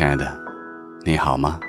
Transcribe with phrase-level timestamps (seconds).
[0.00, 0.26] 亲爱的，
[1.04, 1.60] 你好吗？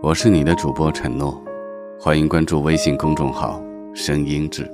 [0.00, 1.38] 我是你的主播陈诺，
[2.00, 3.62] 欢迎关注微信公众号
[3.94, 4.66] “声音志”。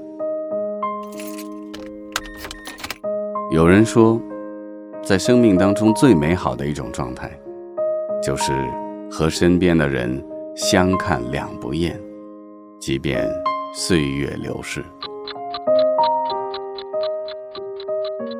[3.50, 4.22] 有人说，
[5.02, 7.28] 在生命当中最美好的一种状态，
[8.22, 8.52] 就是
[9.10, 10.24] 和身边的人
[10.54, 12.00] 相看两不厌，
[12.78, 13.28] 即便
[13.74, 14.84] 岁月流逝，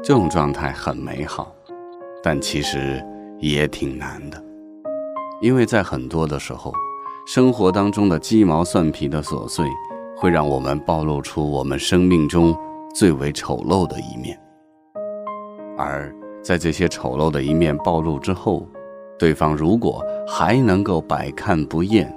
[0.01, 1.53] 这种状态很美好。
[2.29, 3.03] 但其实
[3.39, 4.39] 也挺难的，
[5.41, 6.71] 因为在很多的时候，
[7.27, 9.67] 生活当中的鸡毛蒜皮的琐碎，
[10.15, 12.55] 会让我们暴露出我们生命中
[12.95, 14.39] 最为丑陋的一面。
[15.79, 18.69] 而在这些丑陋的一面暴露之后，
[19.19, 22.15] 对方如果还能够百看不厌，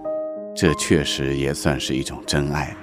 [0.53, 2.75] 这确实也算是一种真爱。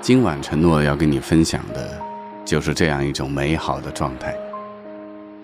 [0.00, 2.05] 今晚承诺要跟你分享的。
[2.46, 4.32] 就是这样一种美好的状态，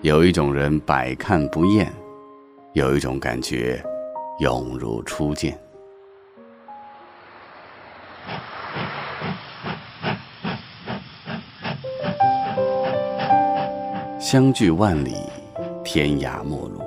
[0.01, 1.91] 有一种人百看不厌，
[2.71, 3.83] 有一种感觉
[4.39, 5.59] 永如初见。
[14.17, 15.13] 相距万里，
[15.83, 16.79] 天涯陌路；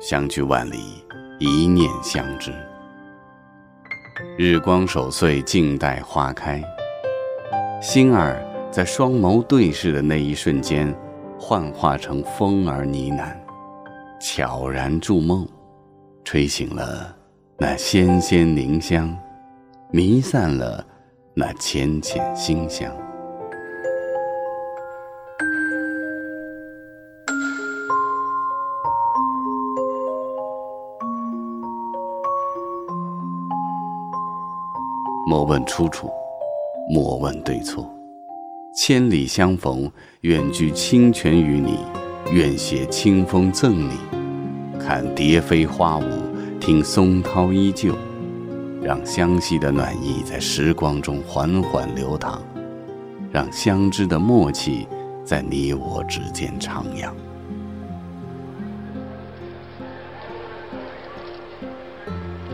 [0.00, 1.04] 相距万里，
[1.38, 2.52] 一念相知。
[4.36, 6.60] 日光守岁，静待花开，
[7.80, 8.51] 心儿。
[8.72, 10.92] 在双眸对视的那一瞬间，
[11.38, 13.36] 幻化成风儿呢喃，
[14.18, 15.46] 悄然筑梦，
[16.24, 17.14] 吹醒了
[17.58, 19.14] 那纤纤凝香，
[19.90, 20.82] 弥散了
[21.34, 22.90] 那浅浅馨香。
[35.26, 36.08] 莫问出处，
[36.88, 37.86] 莫问对错。
[38.74, 39.90] 千里相逢，
[40.22, 41.80] 愿具清泉与你，
[42.32, 43.98] 愿携清风赠你。
[44.80, 46.04] 看蝶飞花舞，
[46.58, 47.94] 听松涛依旧，
[48.82, 52.40] 让相惜的暖意在时光中缓缓流淌，
[53.30, 54.88] 让相知的默契
[55.22, 57.10] 在你我之间徜徉。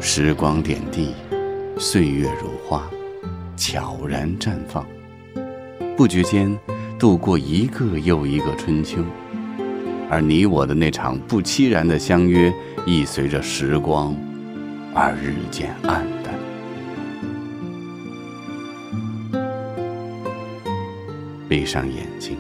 [0.00, 1.14] 时光点滴，
[1.78, 2.90] 岁月如花，
[3.56, 4.84] 悄然绽放。
[5.98, 6.56] 不觉间，
[6.96, 9.02] 度过一个又一个春秋，
[10.08, 12.54] 而你我的那场不期然的相约，
[12.86, 14.14] 亦随着时光
[14.94, 16.38] 而日渐黯淡。
[21.48, 22.36] 闭上眼睛，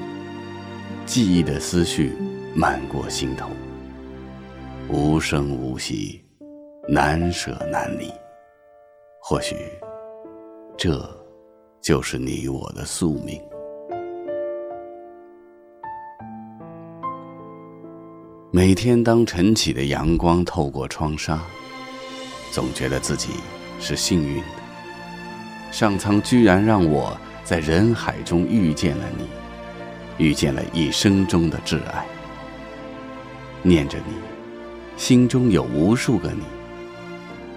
[1.04, 2.12] 记忆的思绪
[2.54, 3.50] 漫过心头，
[4.86, 6.24] 无声无息，
[6.88, 8.08] 难舍难离。
[9.20, 9.56] 或许，
[10.76, 11.17] 这。
[11.88, 13.40] 就是你我的宿命。
[18.50, 21.40] 每天当晨起的阳光透过窗纱，
[22.52, 23.30] 总觉得自己
[23.80, 25.72] 是幸运的。
[25.72, 29.26] 上苍居然让我在人海中遇见了你，
[30.22, 32.04] 遇见了一生中的挚爱。
[33.62, 34.12] 念着你，
[34.98, 36.42] 心中有无数个你。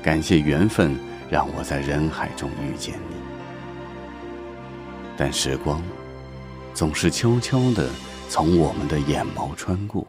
[0.02, 0.98] 感谢缘分，
[1.30, 3.21] 让我在人海中遇见你。
[5.18, 5.82] 但时光
[6.74, 7.90] 总是悄悄地
[8.28, 10.06] 从我们的眼眸穿过，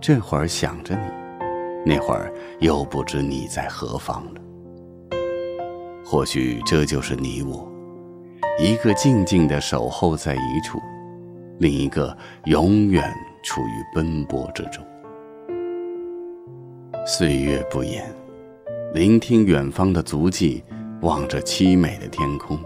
[0.00, 4.40] 这会儿想着你，那会儿又不知你在何方了。
[6.04, 7.68] 或许这就是你我，
[8.60, 10.78] 一个静静的守候在一处，
[11.58, 13.12] 另一个永远
[13.42, 14.84] 处于奔波之中。
[17.06, 18.04] 岁月不言，
[18.92, 20.62] 聆听远方的足迹，
[21.02, 22.58] 望着凄美的天空。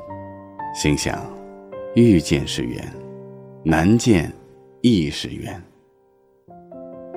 [0.72, 1.19] 心想，
[1.94, 2.81] 遇见是缘，
[3.64, 4.32] 难见
[4.82, 5.61] 亦是缘。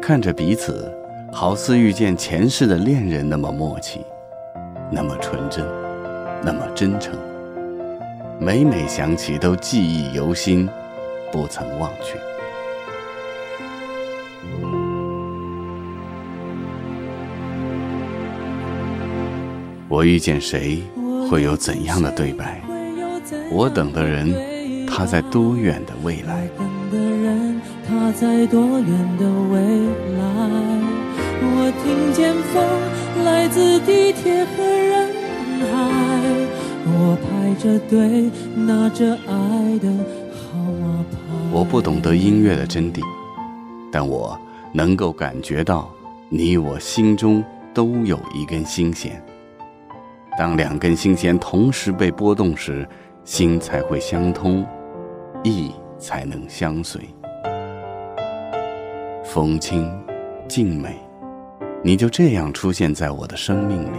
[0.01, 0.91] 看着彼此，
[1.31, 4.01] 好似遇见前世的恋人那么默契，
[4.91, 5.63] 那么纯真，
[6.43, 7.15] 那么真诚。
[8.39, 10.67] 每每想起，都记忆犹新，
[11.31, 12.19] 不曾忘却。
[19.87, 20.81] 我遇见谁，
[21.29, 22.59] 会有怎样的对白？
[23.53, 24.33] 我等的人，
[24.87, 26.47] 他在多远的未来？
[26.57, 29.59] 等的人，他在多远的未
[30.17, 30.23] 来？
[31.45, 35.07] 我听见风来自地铁和人
[35.69, 35.69] 海，
[36.87, 39.87] 我排着队拿着爱的
[40.33, 41.17] 号码牌。
[41.51, 43.01] 我不懂得音乐的真谛，
[43.91, 44.35] 但我
[44.73, 45.87] 能够感觉到，
[46.27, 49.23] 你我心中都有一根心弦。
[50.39, 52.87] 当两根心弦同时被拨动时，
[53.25, 54.65] 心才会相通，
[55.43, 57.01] 意才能相随。
[59.23, 59.89] 风轻，
[60.47, 60.97] 静美，
[61.81, 63.97] 你就这样出现在我的生命里。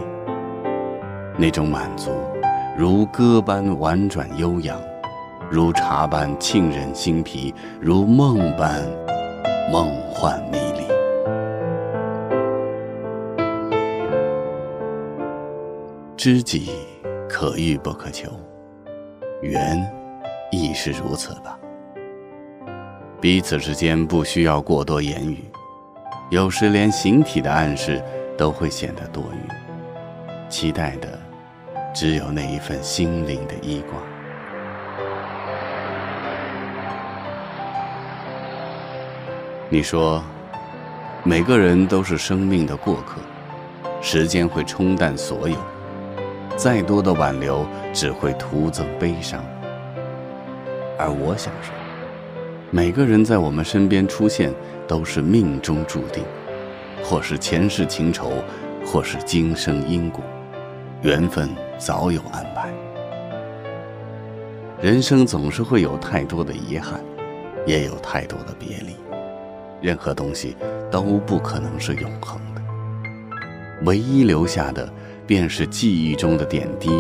[1.39, 2.11] 那种满足，
[2.77, 4.79] 如歌般婉转悠扬，
[5.51, 8.83] 如茶般沁人心脾，如梦般
[9.73, 10.85] 梦幻迷离。
[16.15, 16.71] 知己
[17.29, 18.31] 可遇不可求，
[19.45, 19.79] 缘
[20.51, 21.59] 亦是如此吧。
[23.21, 25.45] 彼此之间不需要过多言语，
[26.31, 28.03] 有时连形体的暗示
[28.39, 30.51] 都会显得多余。
[30.51, 31.19] 期待的
[31.93, 33.99] 只有那一份心灵的依挂。
[39.69, 40.23] 你说，
[41.23, 43.21] 每个人都是生命的过客，
[44.01, 45.57] 时间会冲淡所有。
[46.57, 49.45] 再多的挽留，只会徒增悲伤。
[50.97, 51.75] 而我想说，
[52.71, 54.53] 每个人在我们身边出现，
[54.87, 56.23] 都是命中注定，
[57.03, 58.31] 或是前世情仇，
[58.87, 60.23] 或是今生因果，
[61.03, 62.73] 缘分早有安排。
[64.81, 67.01] 人生总是会有太多的遗憾，
[67.67, 68.95] 也有太多的别离，
[69.81, 70.57] 任何东西
[70.89, 72.63] 都不可能是永恒的，
[73.85, 74.89] 唯一留下的。
[75.27, 76.91] 便是记忆中的点滴，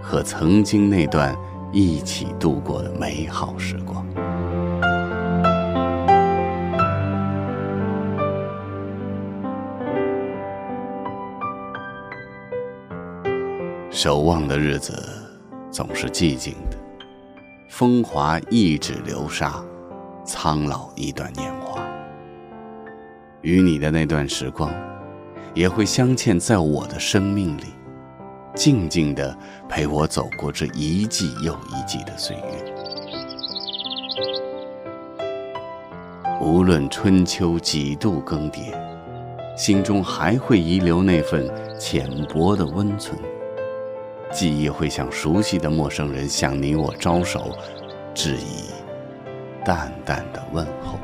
[0.00, 1.36] 和曾经那段
[1.72, 4.06] 一起度过的美好时光。
[13.90, 14.92] 守望的日子
[15.70, 16.76] 总是寂静的，
[17.70, 19.64] 风华一指流沙，
[20.24, 21.80] 苍老一段年华。
[23.42, 24.70] 与你的那段时光。
[25.54, 27.74] 也会镶嵌在我的生命里，
[28.54, 29.36] 静静地
[29.68, 32.74] 陪我走过这一季又一季的岁月。
[36.40, 38.74] 无论春秋几度更迭，
[39.56, 41.48] 心中还会遗留那份
[41.78, 43.16] 浅薄的温存。
[44.32, 47.56] 记忆会像熟悉的陌生人向你我招手，
[48.12, 48.64] 致以
[49.64, 50.98] 淡淡的问候。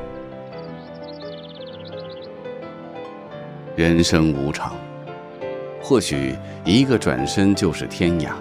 [3.81, 4.75] 人生无常，
[5.82, 6.37] 或许
[6.67, 8.32] 一个转身就是天涯；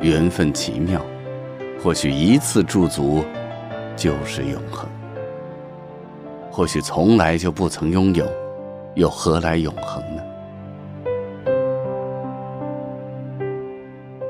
[0.00, 1.04] 缘分奇妙，
[1.82, 3.22] 或许一次驻足
[3.94, 4.88] 就是永恒；
[6.50, 8.26] 或许从来就不曾拥有，
[8.94, 10.22] 又何来永恒呢？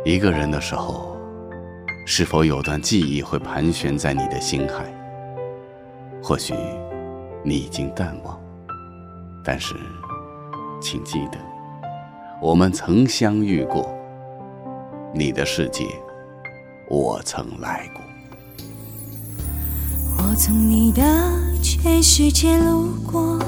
[0.05, 1.17] 一个人的时候，
[2.09, 4.93] 是否有段记忆会盘旋在你的心海？
[6.21, 6.55] 或许
[7.45, 8.42] 你已经淡忘。
[9.45, 9.75] 但是，
[10.81, 11.39] 请记得，
[12.41, 13.93] 我们曾相遇过。
[15.15, 15.87] 你的世界，
[16.89, 18.03] 我曾来过。
[20.17, 21.03] 我从你的
[21.61, 23.39] 全世界路过，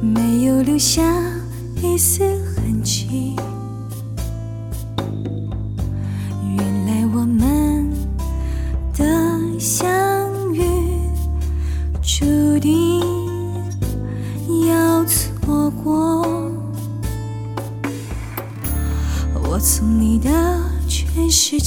[0.00, 1.02] 没有留下
[1.82, 2.24] 一丝
[2.54, 3.36] 痕迹。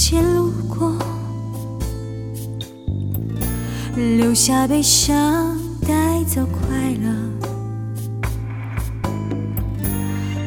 [0.00, 0.96] 世界路过，
[3.94, 6.70] 留下悲伤，带走快
[7.02, 7.12] 乐。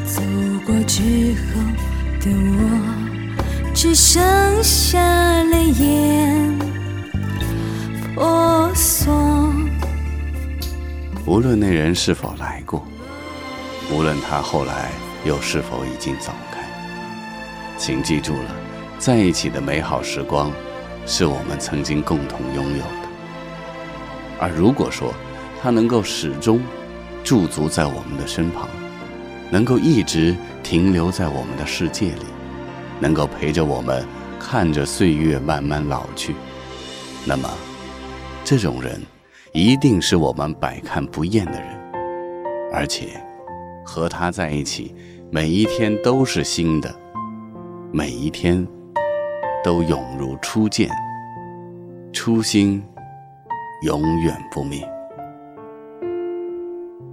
[0.07, 0.23] 走
[0.65, 1.61] 过之后
[2.19, 2.61] 的我，
[3.75, 4.23] 只剩
[4.63, 4.99] 下
[5.43, 6.59] 泪眼
[8.15, 9.13] 婆娑。
[11.27, 12.83] 无论那人是否来过，
[13.91, 14.89] 无论他后来
[15.23, 16.57] 又是否已经走开，
[17.77, 18.55] 请记住了，
[19.03, 20.49] 在一起的美好时光，
[21.05, 23.09] 是我们曾经共同拥有的。
[24.39, 25.13] 而如果说
[25.61, 26.61] 他能够始终
[27.21, 28.65] 驻足在我们的身旁，
[29.51, 30.33] 能够一直
[30.63, 32.25] 停留在我们的世界里，
[33.01, 34.05] 能够陪着我们
[34.39, 36.33] 看着岁月慢慢老去，
[37.25, 37.49] 那么，
[38.45, 39.01] 这种人。
[39.51, 41.69] 一定是我们百看不厌的人，
[42.71, 43.21] 而且
[43.83, 44.95] 和他在一起，
[45.29, 46.95] 每一天都是新的，
[47.91, 48.65] 每一天
[49.63, 50.89] 都永如初见，
[52.11, 52.83] 初心
[53.83, 54.85] 永远不灭。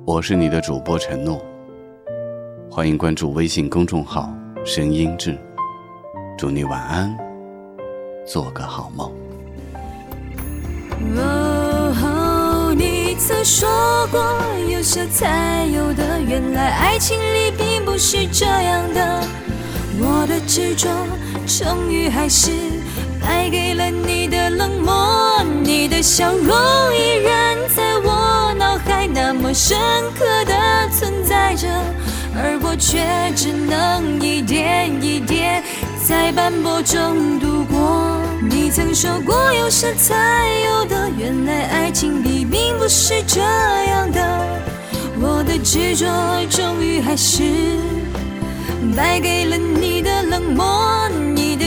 [0.04, 1.40] 我是你的主播陈诺，
[2.68, 4.34] 欢迎关注微信公众号
[4.66, 5.38] “声音志”，
[6.36, 7.16] 祝你晚安，
[8.26, 9.12] 做个好梦。
[11.18, 13.68] 哦，你曾说
[14.10, 14.20] 过
[14.68, 19.22] 有舍才有的，原来爱情里并不是这样的。
[20.02, 20.88] 我的执着
[21.58, 22.52] 终于还是
[23.20, 26.46] 败给了你的冷漠，你的笑容
[26.94, 29.76] 依然在我脑海那么深
[30.16, 30.54] 刻的
[30.96, 31.66] 存在着，
[32.36, 33.04] 而我却
[33.34, 35.62] 只能一点一点
[36.06, 38.22] 在斑驳中度过。
[38.48, 44.46] 你曾说过有舍才有的，原来爱情里并不是这样的。
[45.20, 46.06] 我的执着
[46.48, 47.42] 终于还是
[48.96, 51.08] 败给了你的冷漠，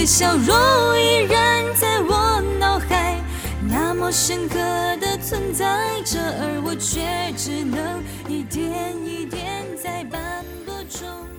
[0.05, 0.53] 笑容
[0.99, 3.19] 依然在我脑海
[3.69, 4.57] 那么深刻
[4.99, 11.32] 的存在着，而我却只能一点一点在斑驳中。